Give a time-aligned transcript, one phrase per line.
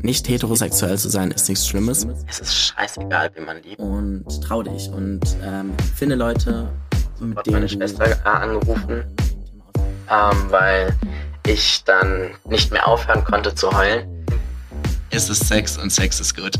[0.00, 2.06] Nicht heterosexuell zu sein ist nichts Schlimmes.
[2.28, 3.80] Es ist scheißegal, wie man liebt.
[3.80, 6.68] Und trau dich und ähm, finde Leute,
[7.20, 9.04] mit denen meine du- Schwester äh, angerufen,
[10.10, 10.94] ähm, weil
[11.46, 14.08] ich dann nicht mehr aufhören konnte zu heulen.
[15.10, 16.58] Es ist Sex und Sex ist gut.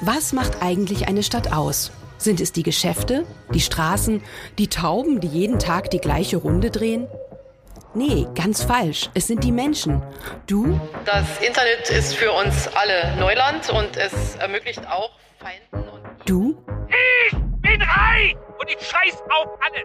[0.00, 1.90] Was macht eigentlich eine Stadt aus?
[2.24, 4.22] Sind es die Geschäfte, die Straßen,
[4.56, 7.06] die Tauben, die jeden Tag die gleiche Runde drehen?
[7.92, 9.10] Nee, ganz falsch.
[9.12, 10.02] Es sind die Menschen.
[10.46, 16.56] Du, Das Internet ist für uns alle Neuland und es ermöglicht auch Feinden und du
[17.60, 19.84] bin rein und ich scheiß auf alles.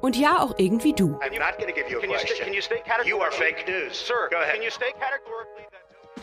[0.00, 1.16] und ja auch irgendwie du.
[1.20, 2.34] I'm not to give you a Can you, question.
[2.34, 3.10] stay, can you stay categorically?
[3.10, 3.96] You are fake news.
[4.08, 4.54] Sir, Go ahead.
[4.54, 5.66] can you stay categorically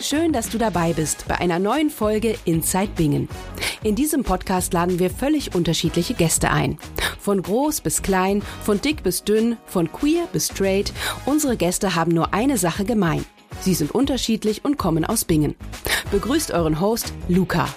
[0.02, 3.30] Schön, dass du dabei bist bei einer neuen Folge Inside Bingen.
[3.84, 6.80] In diesem Podcast laden wir völlig unterschiedliche Gäste ein.
[7.20, 10.91] Von groß bis klein, von dick bis dünn, von queer bis straight.
[11.27, 13.24] Unsere Gäste haben nur eine Sache gemein.
[13.60, 15.54] Sie sind unterschiedlich und kommen aus Bingen.
[16.12, 17.70] Begrüßt euren Host Luca.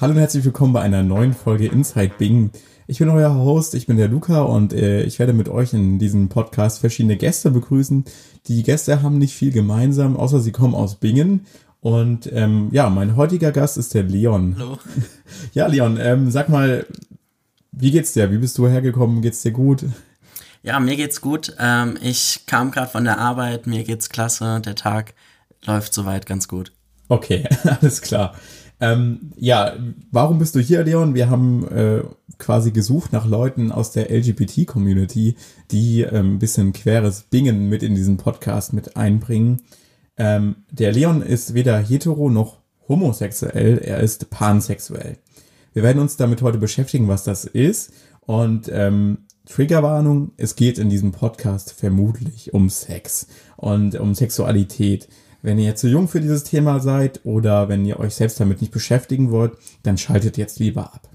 [0.00, 2.52] Hallo und herzlich willkommen bei einer neuen Folge Inside Bing.
[2.86, 5.98] Ich bin euer Host, ich bin der Luca und äh, ich werde mit euch in
[5.98, 8.04] diesem Podcast verschiedene Gäste begrüßen.
[8.46, 11.46] Die Gäste haben nicht viel gemeinsam, außer sie kommen aus Bingen.
[11.80, 14.56] Und ähm, ja, mein heutiger Gast ist der Leon.
[14.58, 14.78] Hallo.
[15.54, 16.86] Ja, Leon, ähm, sag mal,
[17.72, 18.30] wie geht's dir?
[18.30, 19.22] Wie bist du hergekommen?
[19.22, 19.86] Geht's dir gut?
[20.62, 21.56] Ja, mir geht's gut.
[21.58, 24.60] Ähm, ich kam gerade von der Arbeit, mir geht's klasse.
[24.60, 25.14] Der Tag
[25.64, 26.72] läuft soweit ganz gut.
[27.08, 27.48] Okay,
[27.80, 28.34] alles klar.
[28.80, 29.74] Ähm, ja,
[30.10, 31.14] warum bist du hier, Leon?
[31.14, 32.02] Wir haben äh,
[32.38, 35.36] quasi gesucht nach Leuten aus der LGBT-Community,
[35.70, 39.62] die ähm, ein bisschen queres Bingen mit in diesen Podcast mit einbringen.
[40.16, 42.58] Ähm, der Leon ist weder hetero noch
[42.88, 45.18] homosexuell, er ist pansexuell.
[45.72, 47.92] Wir werden uns damit heute beschäftigen, was das ist.
[48.20, 53.26] Und ähm, Triggerwarnung, es geht in diesem Podcast vermutlich um Sex
[53.56, 55.08] und um Sexualität.
[55.44, 58.62] Wenn ihr jetzt zu jung für dieses Thema seid oder wenn ihr euch selbst damit
[58.62, 61.10] nicht beschäftigen wollt, dann schaltet jetzt lieber ab.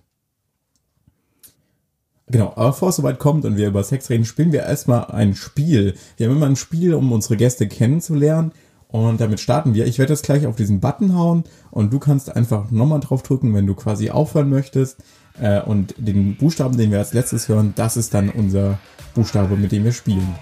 [2.27, 5.33] Genau, aber bevor es soweit kommt und wir über Sex reden, spielen wir erstmal ein
[5.33, 5.95] Spiel.
[6.17, 8.51] Wir haben immer ein Spiel, um unsere Gäste kennenzulernen.
[8.87, 9.87] Und damit starten wir.
[9.87, 13.55] Ich werde jetzt gleich auf diesen Button hauen und du kannst einfach nochmal drauf drücken,
[13.55, 14.99] wenn du quasi aufhören möchtest.
[15.41, 18.77] Äh, Und den Buchstaben, den wir als letztes hören, das ist dann unser
[19.15, 20.35] Buchstabe, mit dem wir spielen.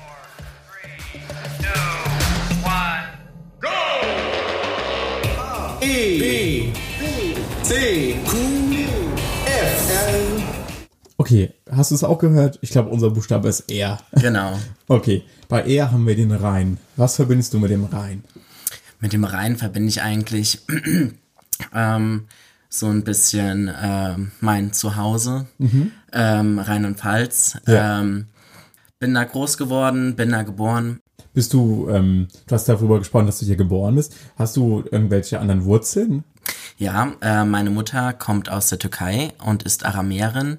[11.18, 12.58] Okay, hast du es auch gehört?
[12.62, 14.00] Ich glaube, unser Buchstabe ist R.
[14.14, 14.58] Genau.
[14.88, 16.78] Okay, bei R haben wir den Rhein.
[16.96, 18.24] Was verbindest du mit dem Rhein?
[19.02, 20.62] Mit dem Rhein verbinde ich eigentlich
[21.76, 22.28] ähm,
[22.70, 25.48] so ein bisschen ähm, mein Zuhause,
[26.14, 27.58] ähm, Rheinland-Pfalz.
[27.68, 28.00] Ja.
[28.00, 28.28] Ähm,
[29.00, 31.00] bin da groß geworden, bin da geboren.
[31.38, 34.16] Bist du, ähm, du hast darüber gesprochen, dass du hier geboren bist.
[34.38, 36.24] Hast du irgendwelche anderen Wurzeln?
[36.80, 40.58] Ja, äh, meine Mutter kommt aus der Türkei und ist Aramäerin.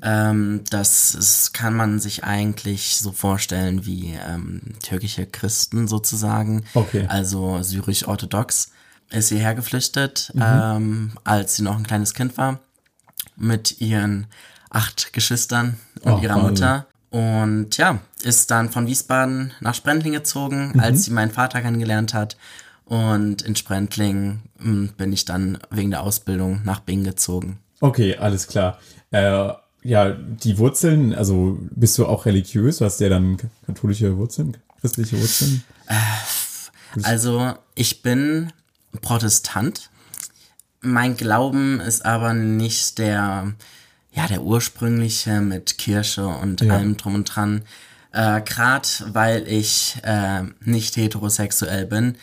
[0.00, 6.66] Ähm, das ist, kann man sich eigentlich so vorstellen wie ähm, türkische Christen sozusagen.
[6.74, 7.04] Okay.
[7.08, 8.70] Also syrisch-orthodox.
[9.10, 12.60] Ist hierher geflüchtet, ähm, als sie noch ein kleines Kind war,
[13.36, 14.28] mit ihren
[14.70, 16.38] acht Geschwistern und Oh, ihrer.
[16.38, 16.86] Mutter.
[17.12, 22.36] Und ja, ist dann von Wiesbaden nach Sprendling gezogen, als sie meinen Vater kennengelernt hat.
[22.86, 27.58] Und in Sprendling mh, bin ich dann wegen der Ausbildung nach Bing gezogen.
[27.80, 28.78] Okay, alles klar.
[29.10, 29.50] Äh,
[29.82, 32.78] ja, die Wurzeln, also bist du auch religiös?
[32.78, 33.36] Du hast ja dann
[33.66, 35.62] katholische Wurzeln, christliche Wurzeln?
[37.02, 38.52] Also ich bin
[39.00, 39.90] Protestant.
[40.80, 43.52] Mein Glauben ist aber nicht der,
[44.12, 46.74] ja, der ursprüngliche mit Kirche und Ja.
[46.76, 47.62] allem drum und dran.
[48.12, 52.16] Äh, Gerade weil ich äh, nicht heterosexuell bin,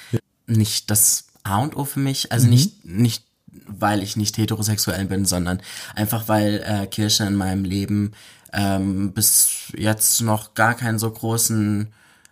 [0.45, 2.31] nicht das A und O für mich.
[2.31, 3.23] Also nicht, nicht,
[3.65, 5.61] weil ich nicht heterosexuell bin, sondern
[5.95, 8.13] einfach weil äh, Kirche in meinem Leben
[8.53, 11.91] ähm, bis jetzt noch gar keinen so großen,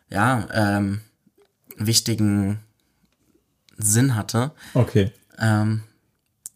[0.09, 1.01] ja, ähm,
[1.77, 2.59] wichtigen
[3.77, 4.51] Sinn hatte.
[4.73, 5.11] Okay.
[5.39, 5.83] Ähm,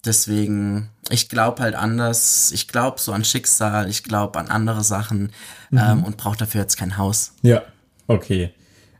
[0.05, 2.51] deswegen, ich glaube halt anders.
[2.53, 5.31] Ich glaube so an Schicksal, ich glaube an andere Sachen
[5.71, 7.33] ähm, und brauche dafür jetzt kein Haus.
[7.41, 7.63] Ja,
[8.07, 8.53] okay.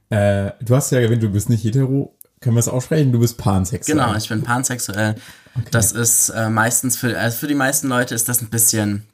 [0.10, 2.16] Äh, du hast ja erwähnt, du bist nicht hetero.
[2.42, 3.12] Können wir es aussprechen?
[3.12, 3.98] Du bist pansexuell.
[3.98, 5.16] Genau, ich bin pansexuell.
[5.69, 9.06] Das ist äh, meistens für, also für die meisten Leute ist das ein bisschen,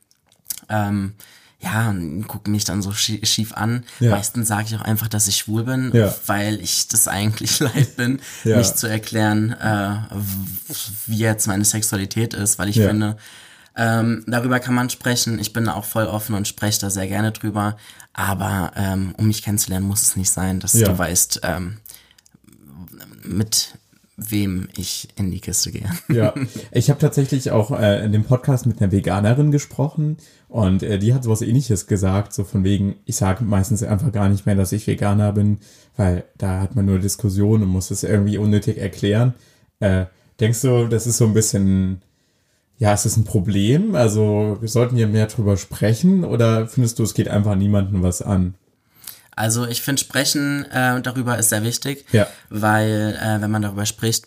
[0.69, 1.13] ähm,
[1.59, 1.91] ja,
[2.27, 3.83] gucken mich dann so schief an.
[3.99, 4.11] Ja.
[4.11, 6.13] Meistens sage ich auch einfach, dass ich schwul bin, Ja.
[6.27, 8.57] weil ich das eigentlich leid bin, Ja.
[8.57, 9.95] nicht zu erklären, äh,
[11.07, 13.17] wie jetzt meine Sexualität ist, weil ich finde,
[13.75, 15.39] ähm, darüber kann man sprechen.
[15.39, 17.77] Ich bin da auch voll offen und spreche da sehr gerne drüber.
[18.13, 21.77] Aber ähm, um mich kennenzulernen, muss es nicht sein, dass du weißt, ähm,
[23.23, 23.73] mit
[24.17, 25.89] wem ich in die Kiste gehe.
[26.09, 26.33] Ja,
[26.71, 30.17] ich habe tatsächlich auch äh, in dem Podcast mit einer Veganerin gesprochen
[30.49, 34.27] und äh, die hat sowas ähnliches gesagt, so von wegen, ich sage meistens einfach gar
[34.27, 35.59] nicht mehr, dass ich Veganer bin,
[35.95, 39.35] weil da hat man nur Diskussionen und muss es irgendwie unnötig erklären.
[39.79, 40.05] Äh,
[40.39, 42.01] denkst du, das ist so ein bisschen,
[42.79, 43.93] ja, ist das ein Problem?
[43.93, 48.55] Also sollten wir mehr drüber sprechen oder findest du, es geht einfach niemandem was an?
[49.37, 52.27] Also ich finde, sprechen äh, darüber ist sehr wichtig, Ja.
[52.49, 54.25] weil äh, wenn man darüber spricht,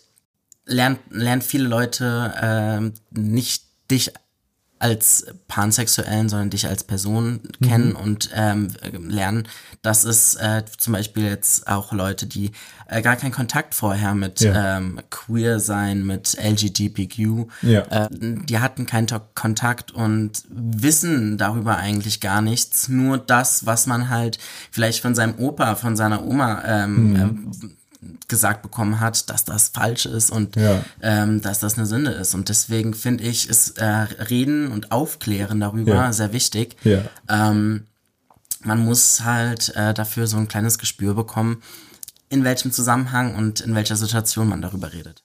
[0.65, 2.33] lernt, lernt viele Leute
[3.13, 4.13] äh, nicht dich
[4.81, 8.69] als Pansexuellen, sondern dich als Person kennen und ähm,
[9.07, 9.47] lernen,
[9.81, 12.51] dass es äh, zum Beispiel jetzt auch Leute, die
[12.87, 14.77] äh, gar keinen Kontakt vorher mit Ja.
[14.77, 17.81] ähm, Queer sein, mit LGBTQ, Ja.
[18.05, 22.89] äh, die hatten keinen Kontakt und wissen darüber eigentlich gar nichts.
[22.89, 24.39] Nur das, was man halt
[24.71, 27.67] vielleicht von seinem Opa, von seiner Oma ähm, äh,
[28.27, 30.83] gesagt bekommen hat, dass das falsch ist und Ja.
[31.01, 32.33] ähm, dass das eine Sünde ist.
[32.33, 36.13] Und deswegen finde ich, ist äh, Reden und Aufklären darüber Ja.
[36.13, 36.75] sehr wichtig.
[36.83, 37.01] Ja.
[37.29, 37.85] Ähm,
[38.63, 41.61] man muss halt äh, dafür so ein kleines Gespür bekommen,
[42.29, 45.23] in welchem Zusammenhang und in welcher Situation man darüber redet.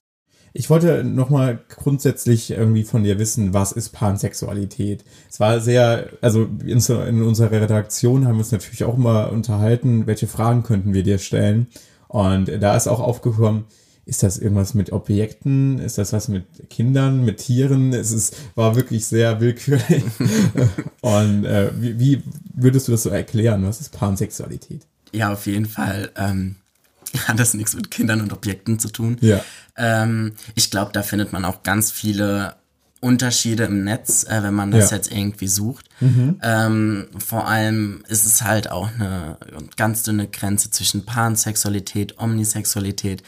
[0.53, 5.05] Ich wollte nochmal grundsätzlich irgendwie von dir wissen, was ist Pansexualität?
[5.31, 10.27] Es war sehr, also in, unserer Redaktion haben wir uns natürlich auch immer unterhalten, welche
[10.27, 11.67] Fragen könnten wir dir stellen.
[12.09, 13.65] Und da ist auch aufgekommen,
[14.07, 15.81] ist das irgendwas mit Objekten?
[15.81, 17.93] Ist das was mit Kindern, mit Tieren?
[17.93, 20.05] Es ist, war wirklich sehr willkürlich.
[21.01, 22.23] Und äh, wie, wie
[22.55, 23.67] würdest du das so erklären?
[23.67, 24.87] Was ist Pansexualität?
[25.13, 26.55] Ja, auf jeden Fall ähm,
[27.27, 29.19] hat das nichts mit Kindern und Objekten zu tun.
[29.21, 29.43] Ja.
[29.77, 32.55] Ähm, ich glaube, da findet man auch ganz viele
[33.07, 34.97] Unterschiede im Netz, äh, wenn man das Ja.
[34.97, 35.87] jetzt irgendwie sucht.
[36.43, 39.39] Ähm, vor allem ist es halt auch eine
[39.77, 43.23] ganz dünne Grenze zwischen Pansexualität, Omnisexualität.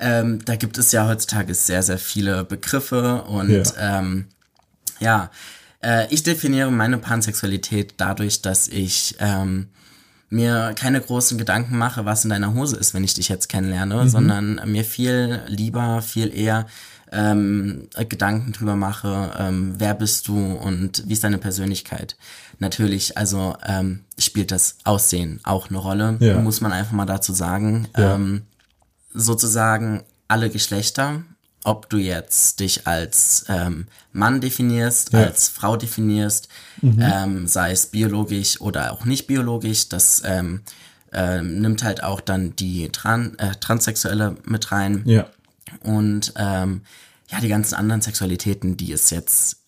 [0.00, 3.98] Ähm, da gibt es ja heutzutage sehr, sehr viele Begriffe und Ja.
[4.00, 4.26] ähm,
[5.00, 5.30] ja,
[5.82, 9.68] äh, ich definiere meine Pansexualität dadurch, dass ich ähm,
[10.30, 14.08] mir keine großen Gedanken mache, was in deiner Hose ist, wenn ich dich jetzt kennenlerne,
[14.08, 16.66] sondern mir viel lieber, viel eher
[17.12, 22.16] ähm, Gedanken drüber mache, ähm, wer bist du und wie ist deine Persönlichkeit.
[22.58, 26.38] Natürlich, also ähm, spielt das Aussehen auch eine Rolle, Ja.
[26.40, 27.88] muss man einfach mal dazu sagen.
[27.96, 28.14] Ja.
[28.14, 28.42] Ähm,
[29.12, 31.22] sozusagen alle Geschlechter,
[31.64, 35.20] ob du jetzt dich als ähm, Mann definierst, Ja.
[35.24, 36.48] als Frau definierst,
[36.82, 40.62] ähm, sei es biologisch oder auch nicht biologisch, das ähm,
[41.12, 45.26] ähm, nimmt halt auch dann die Tran äh, Transsexuelle mit rein Ja.
[45.82, 46.82] Und ähm,
[47.30, 49.58] ja, die ganzen anderen Sexualitäten, die es jetzt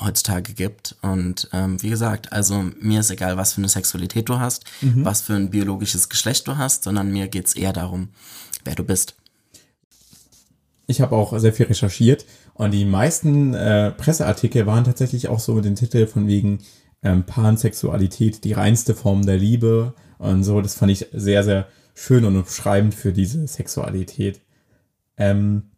[0.00, 0.96] heutzutage gibt.
[1.02, 5.22] Und ähm, wie gesagt, also mir ist egal, was für eine Sexualität du hast, was
[5.22, 8.08] für ein biologisches Geschlecht du hast, sondern mir geht's eher darum,
[8.64, 9.14] wer du bist.
[10.86, 12.24] Ich habe auch sehr viel recherchiert
[12.54, 16.58] und die meisten äh, Presseartikel waren tatsächlich auch so mit dem Titel von wegen
[17.02, 20.60] ähm, Pansexualität, die reinste Form der Liebe und so.
[20.60, 24.40] Das fand ich sehr, sehr schön und beschreibend für diese Sexualität.
[25.20, 25.70] Ähm,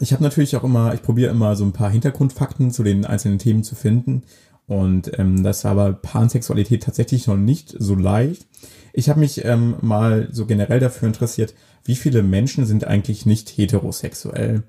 [0.00, 3.38] ich habe natürlich auch immer, ich probiere immer so ein paar Hintergrundfakten zu den einzelnen
[3.38, 4.24] Themen zu finden.
[4.66, 8.46] Und ähm, das war aber Pansexualität tatsächlich noch nicht so leicht.
[8.92, 11.54] Ich habe mich ähm, mal so generell dafür interessiert,
[11.84, 14.64] wie viele Menschen sind eigentlich nicht heterosexuell.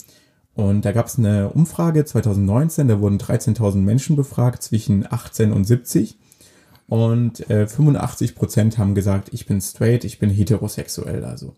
[0.54, 5.66] Und da gab es eine Umfrage 2019, da wurden 13.000 Menschen befragt zwischen 18 und
[5.66, 6.18] 70.
[6.88, 11.26] Und äh, 85 Prozent haben gesagt, ich bin straight, ich bin heterosexuell.
[11.26, 11.56] Also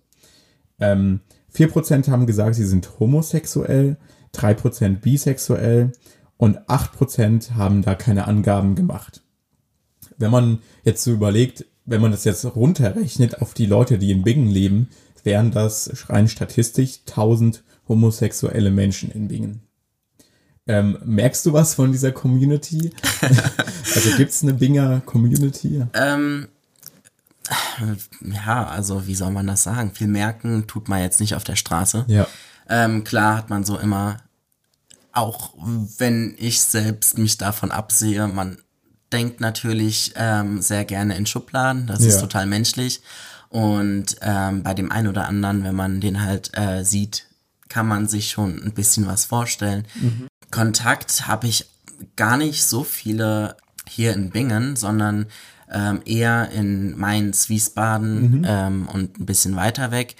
[0.80, 1.22] ähm,
[1.56, 3.98] 4% haben gesagt, sie sind homosexuell,
[4.36, 5.92] 3% bisexuell
[6.38, 9.22] und 8% haben da keine Angaben gemacht.
[10.18, 14.24] Wenn man jetzt so überlegt, wenn man das jetzt runterrechnet auf die Leute, die in
[14.24, 14.90] Bingen leben,
[15.24, 19.62] wären das rein statistisch 1000 homosexuelle Menschen in Bingen.
[20.68, 22.92] Ähm, merkst du was von dieser Community?
[23.96, 25.84] also gibt es eine Binger Community?
[25.94, 26.48] Ähm,
[28.22, 29.92] ja, also wie soll man das sagen?
[29.94, 32.06] Viel merken tut man jetzt nicht auf der Straße.
[32.08, 32.28] Ja.
[32.70, 34.18] Ähm, klar hat man so immer,
[35.12, 35.54] auch
[35.98, 38.58] wenn ich selbst mich davon absehe, man
[39.12, 42.22] denkt natürlich ähm, sehr gerne in Schubladen, das ist Ja.
[42.22, 43.02] total menschlich.
[43.50, 47.26] Und ähm, bei dem einen oder anderen, wenn man den halt äh, sieht,
[47.68, 49.86] kann man sich schon ein bisschen was vorstellen.
[50.52, 51.66] Kontakt habe ich
[52.16, 55.26] gar nicht so viele hier in Bingen, sondern
[55.72, 60.16] ähm, eher in Mainz, Wiesbaden ähm, und ein bisschen weiter weg.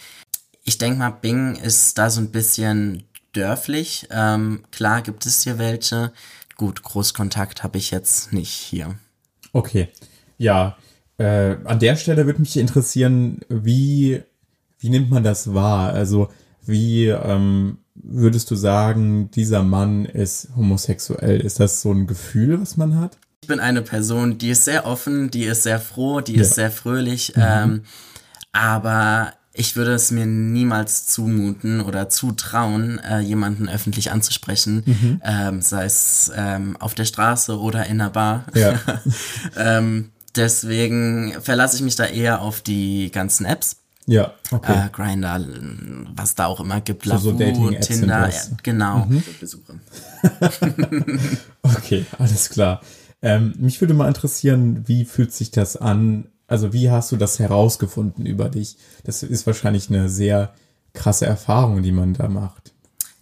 [0.64, 3.04] Ich denke mal, Bingen ist da so ein bisschen
[3.34, 4.08] dörflich.
[4.12, 6.12] Ähm, klar gibt es hier welche.
[6.58, 8.96] Gut, Großkontakt habe ich jetzt nicht hier.
[9.54, 9.90] Okay.
[10.38, 10.78] Ja,
[11.18, 14.22] äh, an der Stelle würde mich interessieren, wie,
[14.80, 15.94] wie nimmt man das wahr?
[15.94, 16.30] Also,
[16.66, 21.42] wie ähm, würdest du sagen, dieser Mann ist homosexuell?
[21.42, 23.18] Ist das so ein Gefühl, was man hat?
[23.42, 26.42] Ich bin eine Person, die ist sehr offen, die ist sehr froh, die Ja.
[26.42, 27.84] ist sehr fröhlich, ähm,
[28.52, 35.86] aber ich würde es mir niemals zumuten oder zutrauen, äh, jemanden öffentlich anzusprechen, ähm, sei
[35.86, 38.46] es ähm, auf der Straße oder in einer Bar.
[38.54, 38.78] Ja.
[39.58, 43.78] ähm, deswegen verlasse ich mich da eher auf die ganzen Apps.
[44.06, 44.86] Ja, okay.
[44.88, 45.40] Äh, Grinder,
[46.16, 48.50] was da auch immer gibt, So- so Lavu, Dating-Apps sind Tinder, das.
[48.50, 49.08] ja, genau.
[49.40, 49.80] Besuche.
[51.64, 52.82] Okay, alles klar.
[53.22, 56.30] Ähm, mich würde mal interessieren, wie fühlt sich das an?
[56.48, 58.78] Also wie hast du das herausgefunden über dich?
[59.04, 60.54] Das ist wahrscheinlich eine sehr
[60.94, 62.74] krasse Erfahrung, die man da macht.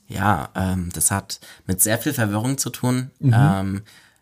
[0.07, 3.81] Ja, ähm, das hat mit sehr viel Verwirrung zu tun, ähm,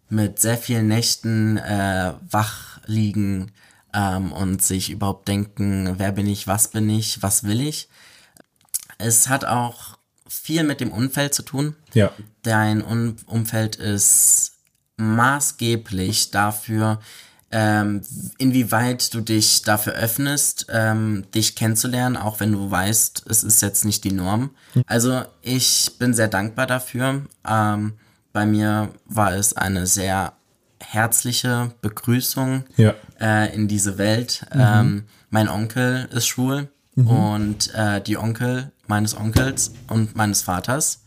[0.09, 3.51] mit sehr vielen Nächten äh, wach liegen
[3.93, 7.89] ähm, und sich überhaupt denken, wer bin ich, was bin ich, was will ich.
[8.97, 11.75] Es hat auch viel mit dem Umfeld zu tun.
[11.93, 14.54] Ja, Dein um Umfeld ist
[14.97, 16.99] maßgeblich dafür,
[17.51, 18.01] ähm,
[18.37, 23.85] inwieweit du dich dafür öffnest, ähm, dich kennenzulernen, auch wenn du weißt, es ist jetzt
[23.85, 24.49] nicht die Norm.
[24.87, 27.21] Also ich bin sehr dankbar dafür.
[27.47, 27.93] Ähm,
[28.33, 30.33] bei mir war es eine sehr
[30.81, 32.93] herzliche Begrüßung Ja.
[33.21, 34.45] äh, in diese Welt.
[34.51, 41.01] Ähm, mein Onkel ist schwul und äh, die Onkel meines Onkels und meines Vaters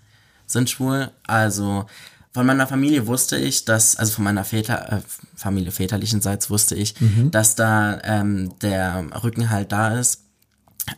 [0.47, 1.11] sind schwul.
[1.26, 1.87] Also
[2.32, 5.00] von meiner Familie wusste ich, dass, also von meiner Väter, äh,
[5.35, 6.94] Familie väterlichenseits wusste ich,
[7.30, 10.23] dass da ähm, der Rückenhalt da ist.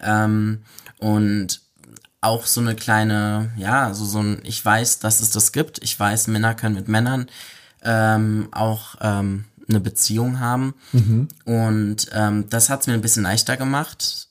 [0.02, 0.62] Ähm,
[0.98, 1.60] und
[2.20, 5.82] auch so eine kleine, ja, so, so ein, ich weiß, dass es das gibt.
[5.82, 7.26] Ich weiß, Männer können mit Männern
[7.82, 10.74] ähm, auch ähm, eine Beziehung haben.
[11.44, 14.28] Und ähm, das hat es mir ein bisschen leichter gemacht,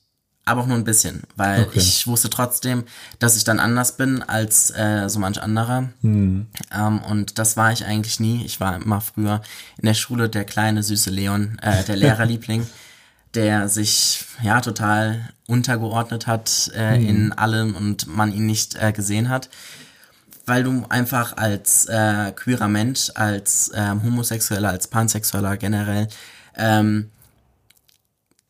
[0.50, 1.78] aber auch nur ein bisschen, weil Okay.
[1.78, 2.84] ich wusste trotzdem,
[3.18, 5.88] dass ich dann anders bin als äh, so manch anderer.
[6.02, 8.44] Ähm, und das war ich eigentlich nie.
[8.44, 9.40] Ich war immer früher
[9.78, 12.66] in der Schule der kleine, süße Leon, äh, der Lehrerliebling,
[13.34, 19.28] der sich ja total untergeordnet hat äh, in allem und man ihn nicht äh, gesehen
[19.28, 19.48] hat
[20.46, 26.08] weil du einfach als äh, queerer Mensch, als ähm, Homosexueller, als Pansexueller generell
[26.56, 27.10] ähm,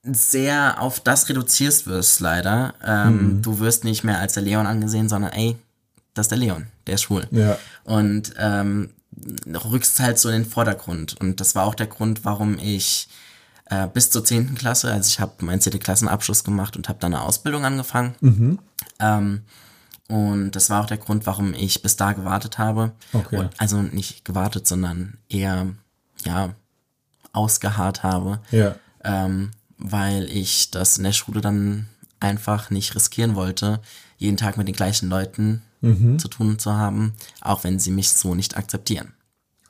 [0.02, 2.74] sehr auf das reduzierst wirst, leider.
[2.84, 5.56] Ähm, Du wirst nicht mehr als der Leon angesehen, sondern ey,
[6.14, 7.26] das ist der Leon, der ist schwul.
[7.30, 7.58] Ja.
[7.84, 8.90] Und ähm,
[9.46, 11.20] rückst halt so in den Vordergrund.
[11.20, 13.08] Und das war auch der Grund, warum ich
[13.66, 14.54] äh, bis zur 10.
[14.54, 15.78] Klasse, also ich habe meinen 10.
[15.78, 18.14] Klassenabschluss gemacht und habe dann eine Ausbildung angefangen.
[18.98, 19.42] Ähm,
[20.08, 22.92] und das war auch der Grund, warum ich bis da gewartet habe.
[23.12, 23.38] Okay.
[23.38, 25.68] Und, also nicht gewartet, sondern eher,
[26.24, 26.50] ja,
[27.32, 28.40] ausgeharrt habe.
[28.50, 28.74] Ja.
[29.04, 31.86] Ähm, weil ich das in der Schule dann
[32.20, 33.80] einfach nicht riskieren wollte,
[34.18, 35.62] jeden Tag mit den gleichen Leuten
[36.18, 39.14] zu tun zu haben, auch wenn sie mich so nicht akzeptieren.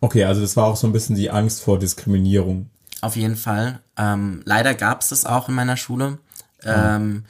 [0.00, 2.68] Okay, also das war auch so ein bisschen die Angst vor Diskriminierung.
[3.00, 3.80] Auf jeden Fall.
[3.96, 6.18] Ähm, leider gab es das auch in meiner Schule,
[6.64, 7.24] ähm,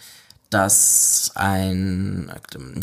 [0.49, 2.33] dass ein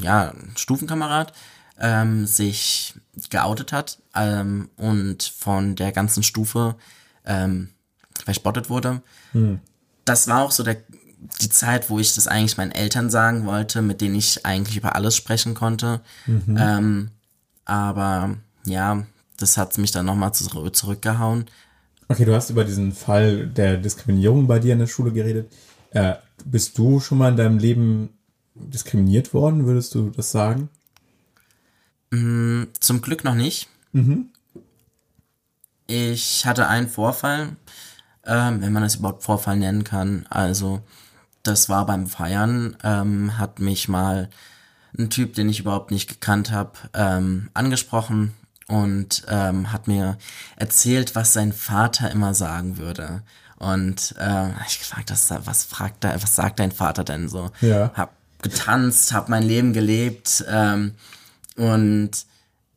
[0.01, 1.33] ja, Stufenkamerad
[1.79, 2.93] ähm, sich
[3.29, 6.75] geoutet hat ähm, und von der ganzen Stufe
[7.25, 7.69] ähm,
[8.23, 9.01] verspottet wurde.
[10.07, 10.77] Das war auch so der,
[11.41, 14.95] die Zeit, wo ich das eigentlich meinen Eltern sagen wollte, mit denen ich eigentlich über
[14.95, 16.01] alles sprechen konnte.
[16.57, 17.09] Ähm,
[17.65, 19.05] aber ja,
[19.37, 21.45] das hat mich dann nochmal zurück, zurückgehauen.
[22.07, 25.51] Okay, du hast über diesen Fall der Diskriminierung bei dir in der Schule geredet.
[25.91, 28.09] Äh, bist du schon mal in deinem Leben
[28.55, 30.69] diskriminiert worden, würdest du das sagen?
[32.79, 33.67] Zum Glück noch nicht.
[35.87, 37.55] Ich hatte einen Vorfall,
[38.27, 40.25] ähm, wenn man es überhaupt Vorfall nennen kann.
[40.29, 40.81] Also,
[41.43, 44.29] das war beim Feiern, ähm, hat mich mal
[44.97, 48.33] ein Typ, den ich überhaupt nicht gekannt habe, ähm, angesprochen
[48.67, 50.17] und ähm, hat mir
[50.55, 53.21] erzählt, was sein Vater immer sagen würde.
[53.57, 57.49] Und äh, ich gefragt, was, was fragt er, was sagt dein Vater denn so?
[57.61, 57.91] Ja.
[57.95, 60.93] Hab getanzt, hab mein Leben gelebt ähm,
[61.55, 62.11] und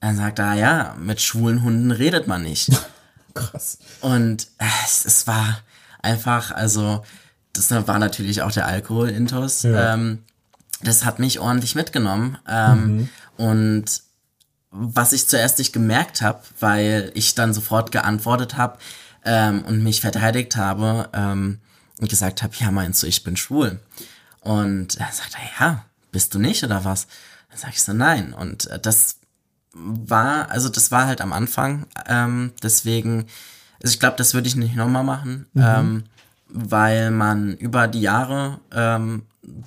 [0.00, 2.70] dann sagt er, ja, mit schwulen Hunden redet man nicht.
[3.34, 3.78] Krass.
[4.00, 5.60] Und äh, es, es war
[6.02, 7.04] einfach, also,
[7.52, 9.62] das war natürlich auch der Alkohol-Intus.
[9.62, 9.94] Ja.
[9.94, 10.24] Ähm,
[10.82, 12.38] das hat mich ordentlich mitgenommen.
[12.48, 14.02] Ähm, Und
[14.70, 18.78] was ich zuerst nicht gemerkt habe, weil ich dann sofort geantwortet habe
[19.24, 21.58] ähm, und mich verteidigt habe ähm,
[21.98, 23.80] und gesagt habe, ja, meinst du, ich bin schwul?
[24.40, 27.06] Und er sagt er, ja, bist du nicht oder was?
[27.48, 28.34] Dann sage ich so, nein.
[28.34, 29.16] Und äh, das
[29.72, 33.26] war, also das war halt am Anfang, ähm, deswegen,
[33.82, 35.62] also ich glaube, das würde ich nicht nochmal machen, mhm.
[35.64, 36.04] ähm,
[36.48, 39.22] weil man über die Jahre ähm,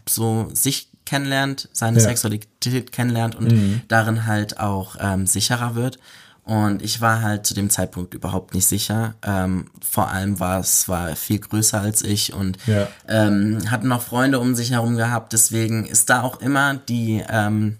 [0.08, 2.04] so sich kennenlernt, seine ja.
[2.04, 3.82] Sexualität kennenlernt und mhm.
[3.88, 6.00] darin halt auch ähm, sicherer wird.
[6.46, 9.16] Und ich war halt zu dem Zeitpunkt überhaupt nicht sicher.
[9.22, 12.88] Ähm, vor allem war es war viel größer als ich und ja.
[13.08, 15.32] ähm, hatte noch Freunde um sich herum gehabt.
[15.32, 17.78] Deswegen ist da auch immer die ähm,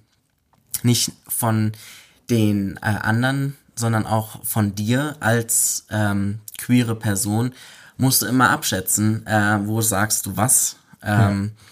[0.82, 1.74] nicht von
[2.30, 7.54] den äh, anderen, sondern auch von dir als ähm, queere Person
[7.98, 10.78] musst du immer abschätzen, äh, wo sagst du was.
[11.04, 11.64] Ähm, ja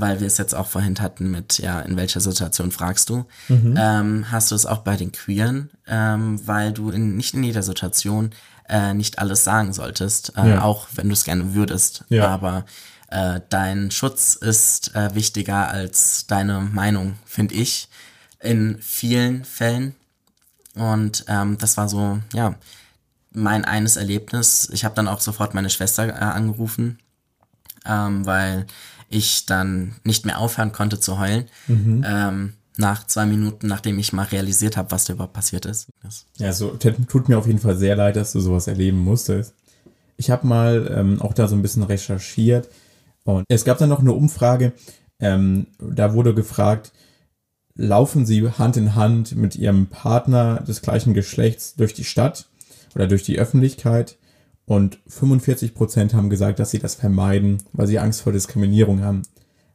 [0.00, 3.74] weil wir es jetzt auch vorhin hatten mit, ja, in welcher Situation fragst du, mhm.
[3.78, 7.62] ähm, hast du es auch bei den Queeren, ähm, weil du in, nicht in jeder
[7.62, 8.30] Situation
[8.68, 10.62] äh, nicht alles sagen solltest, äh, ja.
[10.62, 12.04] auch wenn du es gerne würdest.
[12.08, 12.28] Ja.
[12.28, 12.64] Aber
[13.08, 17.88] äh, dein Schutz ist äh, wichtiger als deine Meinung, finde ich,
[18.46, 19.94] in vielen Fällen.
[20.74, 22.54] Und ähm, das war so, ja,
[23.32, 24.68] mein eines Erlebnis.
[24.72, 26.98] Ich habe dann auch sofort meine Schwester äh, angerufen,
[27.84, 28.66] ähm, weil
[29.08, 31.46] ich dann nicht mehr aufhören konnte zu heulen.
[31.66, 32.04] Mhm.
[32.06, 35.88] Ähm, nach zwei Minuten, nachdem ich mal realisiert habe, was da überhaupt passiert ist.
[36.36, 39.54] Ja, so tut mir auf jeden Fall sehr leid, dass du sowas erleben musstest.
[40.18, 42.68] Ich habe mal ähm, auch da so ein bisschen recherchiert
[43.24, 44.72] und es gab dann noch eine Umfrage,
[45.20, 46.92] ähm, da wurde gefragt,
[47.76, 52.46] laufen Sie Hand in Hand mit Ihrem Partner des gleichen Geschlechts durch die Stadt
[52.94, 54.16] oder durch die Öffentlichkeit?
[54.64, 59.22] Und 45 Prozent haben gesagt, dass sie das vermeiden, weil sie Angst vor Diskriminierung haben.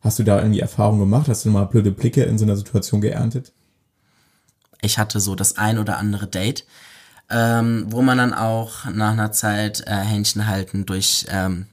[0.01, 1.29] Hast du da irgendwie Erfahrung gemacht?
[1.29, 3.53] Hast du mal blöde Blicke in so einer Situation geerntet?
[4.81, 6.65] Ich hatte so das ein oder andere Date,
[7.29, 11.67] ähm, wo man dann auch nach einer Zeit äh, Händchen halten durch, ähm,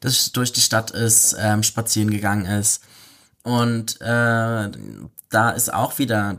[0.00, 2.82] das, durch die Stadt ist, ähm, spazieren gegangen ist.
[3.42, 4.70] Und äh,
[5.30, 6.38] da ist auch wieder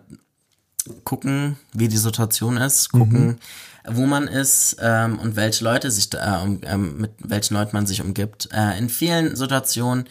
[1.04, 3.40] gucken, wie die Situation ist, gucken, mhm
[3.88, 7.76] wo man ist ähm, und welche Leute sich da, äh, um, ähm, mit welchen Leuten
[7.76, 8.50] man sich umgibt.
[8.54, 10.06] Äh, in vielen Situationen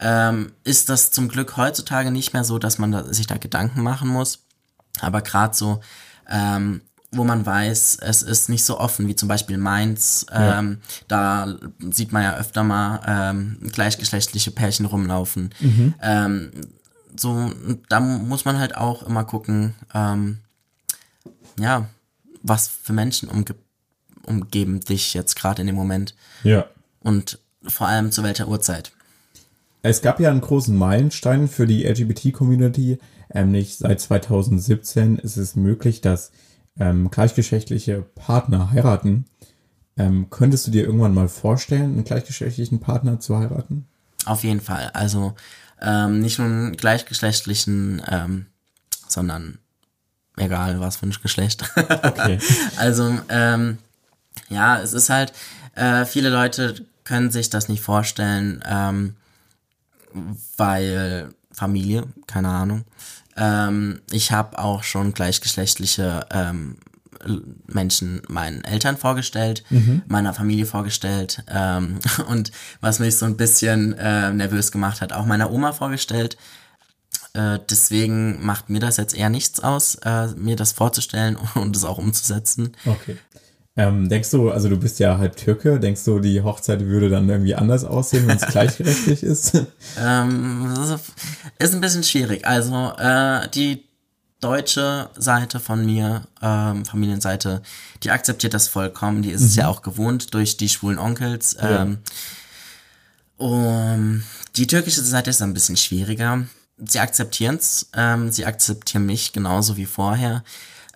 [0.00, 3.82] ähm, ist das zum Glück heutzutage nicht mehr so, dass man da, sich da Gedanken
[3.82, 4.44] machen muss.
[5.00, 5.80] Aber gerade so,
[6.28, 6.80] ähm,
[7.10, 10.26] wo man weiß, es ist nicht so offen wie zum Beispiel Mainz.
[10.30, 11.04] Ähm, ja.
[11.08, 11.56] Da
[11.90, 15.54] sieht man ja öfter mal ähm, gleichgeschlechtliche Pärchen rumlaufen.
[15.60, 15.94] Mhm.
[16.02, 16.50] Ähm,
[17.16, 17.50] so,
[17.88, 20.38] da muss man halt auch immer gucken, ähm,
[21.58, 21.88] ja,
[22.42, 23.54] was für Menschen umge
[24.24, 26.14] umgeben dich jetzt gerade in dem Moment.
[26.44, 26.66] Ja.
[27.00, 28.92] Und vor allem zu welcher Uhrzeit.
[29.80, 32.98] Es gab ja einen großen Meilenstein für die LGBT-Community,
[33.32, 36.30] nämlich seit 2017 ist es möglich, dass
[36.78, 39.26] ähm, gleichgeschlechtliche Partner heiraten.
[39.96, 43.86] Ähm, könntest du dir irgendwann mal vorstellen, einen gleichgeschlechtlichen Partner zu heiraten?
[44.24, 44.90] Auf jeden Fall.
[44.92, 45.34] Also
[45.80, 48.46] ähm, nicht nur einen gleichgeschlechtlichen, ähm,
[49.08, 49.58] sondern
[50.36, 51.64] egal was für ein Geschlecht.
[51.76, 52.38] Okay.
[52.76, 53.78] also, ähm,
[54.48, 55.32] ja, es ist halt,
[55.74, 59.16] äh, viele Leute können sich das nicht vorstellen, ähm,
[60.56, 62.84] weil Familie, keine Ahnung.
[63.38, 66.76] Ähm, ich habe auch schon gleichgeschlechtliche ähm,
[67.66, 70.02] Menschen meinen Eltern vorgestellt, mhm.
[70.06, 71.98] meiner Familie vorgestellt ähm,
[72.28, 76.36] und was mich so ein bisschen äh, nervös gemacht hat, auch meiner Oma vorgestellt.
[77.34, 81.84] Äh, deswegen macht mir das jetzt eher nichts aus, äh, mir das vorzustellen und es
[81.84, 82.76] auch umzusetzen.
[82.84, 83.16] Okay.
[83.78, 87.28] Ähm, denkst du, also du bist ja halb Türke, denkst du, die Hochzeit würde dann
[87.28, 89.54] irgendwie anders aussehen, wenn es gleichberechtigt ist?
[89.98, 90.74] ähm,
[91.58, 92.46] ist ein bisschen schwierig.
[92.46, 93.84] Also äh, die
[94.40, 97.62] deutsche Seite von mir, ähm, Familienseite,
[98.02, 99.22] die akzeptiert das vollkommen.
[99.22, 99.46] Die ist mhm.
[99.46, 101.56] es ja auch gewohnt durch die schwulen Onkels.
[101.60, 101.98] Ähm,
[103.38, 103.46] ja.
[103.46, 104.22] um,
[104.56, 106.44] die türkische Seite ist ein bisschen schwieriger
[106.78, 110.44] sie akzeptieren es, ähm, sie akzeptieren mich genauso wie vorher.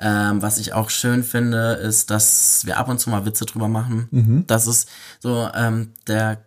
[0.05, 3.69] Ähm, was ich auch schön finde, ist, dass wir ab und zu mal Witze drüber
[3.69, 4.09] machen.
[4.11, 4.45] Mhm.
[4.49, 4.89] Das ist
[5.21, 6.45] so ähm, der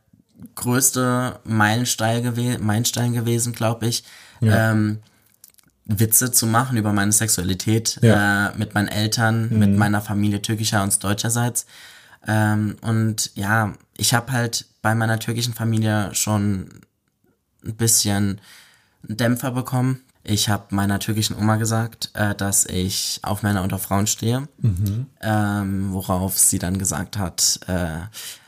[0.55, 4.03] größte Meilenstein, gew Meilenstein gewesen, glaube ich.
[4.41, 4.71] Ja.
[4.71, 4.99] Ähm,
[5.85, 8.49] Witze zu machen über meine Sexualität ja.
[8.49, 9.59] äh, mit meinen Eltern, mhm.
[9.59, 11.65] mit meiner Familie türkischer und deutscherseits.
[12.27, 16.69] Ähm, und ja, ich habe halt bei meiner türkischen Familie schon
[17.63, 18.41] ein bisschen
[19.03, 20.01] Dämpfer bekommen.
[20.27, 24.47] Ich habe meiner türkischen Oma gesagt, äh, dass ich auf Männer und auf Frauen stehe,
[24.57, 25.05] mhm.
[25.21, 27.99] ähm, worauf sie dann gesagt hat, äh,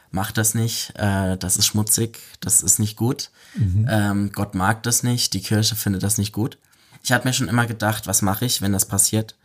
[0.10, 3.30] mach das nicht, äh, das ist schmutzig, das ist nicht gut.
[3.56, 3.88] Mhm.
[3.90, 6.58] Ähm, Gott mag das nicht, die Kirche findet das nicht gut.
[7.04, 9.36] Ich habe mir schon immer gedacht, was mache ich, wenn das passiert?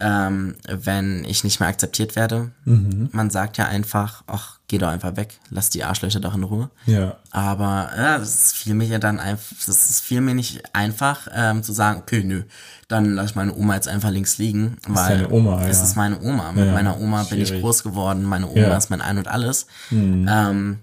[0.00, 2.50] Ähm, wenn ich nicht mehr akzeptiert werde.
[2.64, 3.08] Mhm.
[3.12, 6.70] Man sagt ja einfach, ach, geh doch einfach weg, lass die Arschlöcher doch in Ruhe.
[6.86, 7.16] Ja.
[7.32, 11.62] Aber ja, das fiel mir ja dann einfach, das ist fiel mir nicht einfach ähm,
[11.64, 12.42] zu sagen, okay, nö,
[12.86, 15.84] dann lass ich meine Oma jetzt einfach links liegen, weil deine Oma, es ja.
[15.84, 16.52] ist meine Oma.
[16.52, 17.62] Mit Ja, meiner Oma bin ich schwierig.
[17.64, 18.70] groß geworden, meine Oma Ja.
[18.70, 18.76] Mhm.
[18.78, 19.66] ist mein Ein und Alles.
[19.90, 20.78] Ähm,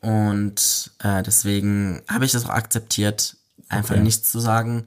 [0.00, 3.36] und äh, deswegen habe ich das auch akzeptiert,
[3.68, 4.02] einfach Okay.
[4.04, 4.84] nichts zu sagen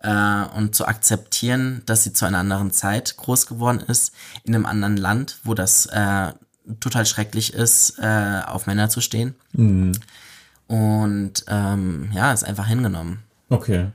[0.00, 4.12] äh, und zu akzeptieren, dass sie zu einer anderen Zeit groß geworden ist,
[4.44, 6.32] in einem anderen Land, wo das äh,
[6.80, 9.34] total schrecklich ist, äh, auf Männer zu stehen.
[10.66, 13.20] Und ähm, ja, ist einfach hingenommen.
[13.48, 13.88] Okay.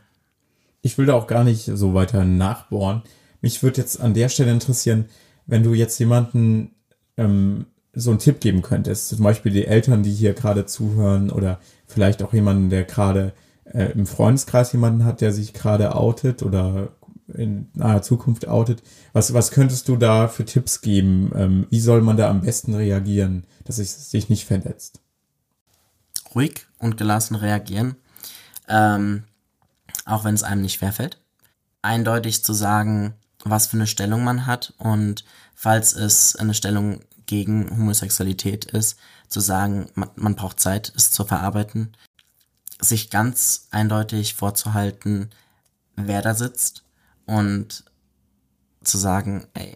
[0.82, 3.02] Ich will da auch gar nicht so weiter nachbohren.
[3.42, 5.06] Mich würde jetzt an der Stelle interessieren,
[5.46, 6.72] wenn du jetzt jemanden
[7.18, 11.60] ähm, so einen Tipp geben könntest, zum Beispiel die Eltern, die hier gerade zuhören oder
[11.88, 13.34] vielleicht auch jemanden, der gerade
[13.66, 16.90] äh, im Freundeskreis jemanden hat, der sich gerade outet oder
[17.34, 18.84] in naher Zukunft outet.
[19.14, 21.32] Was, was könntest du da für Tipps geben?
[21.36, 25.02] Ähm, wie soll man da am besten reagieren, dass es sich nicht verletzt?
[26.36, 27.96] ruhig und gelassen reagieren,
[28.68, 29.24] ähm,
[30.06, 31.18] auch wenn es einem nicht schwerfällt.
[31.82, 35.24] Eindeutig zu sagen, was für eine Stellung man hat und
[35.56, 39.00] falls es eine Stellung gegen Homosexualität ist,
[39.30, 41.96] zu sagen, man, man braucht Zeit, es zu verarbeiten,
[42.82, 45.30] sich ganz eindeutig vorzuhalten,
[45.96, 46.84] wer da sitzt
[47.26, 47.84] und
[48.84, 49.76] zu sagen, ey,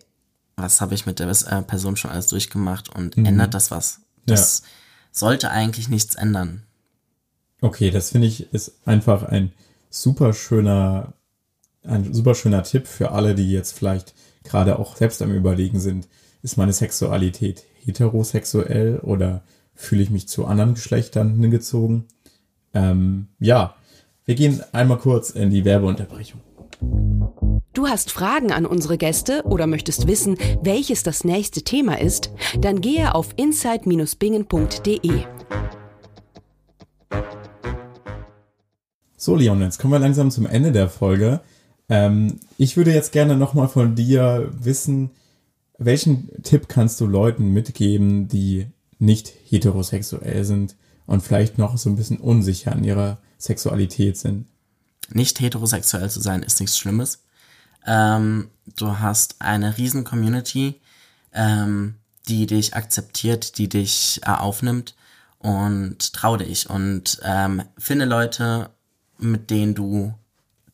[0.55, 4.01] was habe ich mit der äh, Person schon alles durchgemacht und ändert das was?
[4.25, 4.63] Das
[5.11, 6.63] sollte eigentlich nichts ändern.
[7.61, 9.51] Okay, das finde ich ist einfach ein
[9.89, 11.13] super schöner,
[11.83, 16.07] ein super schöner Tipp für alle, die jetzt vielleicht gerade auch selbst am Überlegen sind.
[16.41, 19.43] Ist meine Sexualität heterosexuell oder
[19.75, 22.05] fühle ich mich zu anderen Geschlechtern hingezogen?
[22.73, 23.75] Ähm, ja,
[24.25, 26.41] wir gehen einmal kurz in die Werbeunterbrechung.
[27.73, 32.31] Du hast Fragen an unsere Gäste oder möchtest wissen, welches das nächste Thema ist?
[32.59, 35.23] Dann gehe auf insight-bingen.de.
[39.17, 41.41] So, Leon, jetzt kommen wir langsam zum Ende der Folge.
[41.89, 45.11] Ähm, ich würde jetzt gerne nochmal von dir wissen,
[45.77, 48.67] welchen Tipp kannst du Leuten mitgeben, die
[48.99, 50.75] nicht heterosexuell sind
[51.09, 54.45] und vielleicht noch so ein bisschen unsicher an ihrer Sexualität sind?
[55.11, 57.23] Nicht heterosexuell zu sein ist nichts Schlimmes.
[57.85, 60.79] Ähm, du hast eine riesen Community,
[61.33, 61.95] ähm,
[62.27, 64.95] die dich akzeptiert, die dich äh, aufnimmt
[65.39, 68.69] und trau dich und ähm, finde Leute,
[69.17, 70.13] mit denen du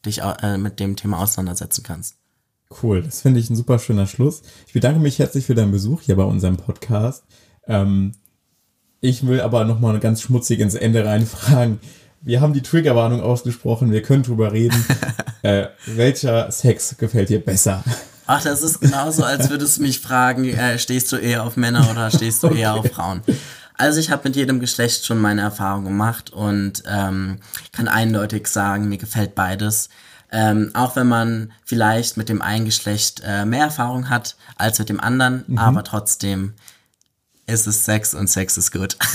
[0.05, 2.15] dich äh, mit dem Thema auseinandersetzen kannst.
[2.83, 4.41] Cool, das finde ich ein super schöner Schluss.
[4.67, 7.23] Ich bedanke mich herzlich für deinen Besuch hier bei unserem Podcast.
[7.67, 8.11] Ähm,
[9.05, 11.79] ich will aber nochmal ganz schmutzig ins Ende reinfragen.
[12.21, 14.83] Wir haben die Triggerwarnung ausgesprochen, wir können drüber reden.
[15.43, 17.83] äh, welcher Sex gefällt dir besser?
[18.25, 21.87] Ach, das ist genauso, als würdest du mich fragen, äh, stehst du eher auf Männer
[21.91, 23.21] oder stehst du eher auf Frauen?
[23.77, 27.37] Also ich habe mit jedem Geschlecht schon meine Erfahrung gemacht und ähm,
[27.71, 29.89] kann eindeutig sagen, mir gefällt beides.
[30.31, 34.89] Ähm, auch wenn man vielleicht mit dem einen Geschlecht äh, mehr Erfahrung hat als mit
[34.89, 36.53] dem anderen, aber trotzdem
[37.47, 38.97] ist es Sex und Sex ist gut.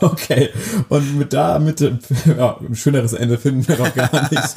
[0.00, 0.50] Okay,
[0.90, 1.80] und mit da, mit,
[2.26, 4.54] ja, ein schöneres Ende finden wir doch gar nicht.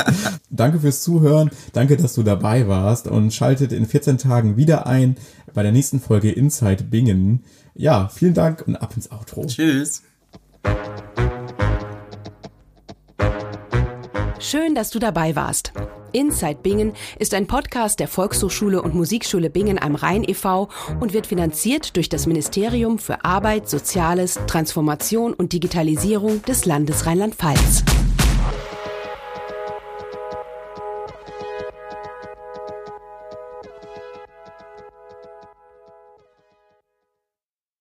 [0.50, 5.15] danke fürs Zuhören, danke, dass du dabei warst und schaltet in 14 Tagen wieder ein
[5.54, 7.43] bei der nächsten Folge Inside Bingen.
[7.76, 9.46] Ja, vielen Dank und ab ins Outro.
[9.46, 10.02] Tschüss.
[14.39, 15.72] Schön, dass du dabei warst.
[16.17, 20.67] Inside Bingen ist ein Podcast der Volkshochschule und Musikschule Bingen am Rhein e.V.
[20.99, 27.84] und wird finanziert durch das Ministerium für Arbeit, Soziales, Transformation und Digitalisierung des Landes Rheinland-Pfalz.